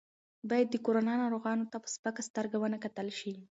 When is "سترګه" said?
2.29-2.57